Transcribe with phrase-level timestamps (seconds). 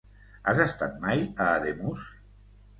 [0.51, 2.11] Has estat mai a Ademús?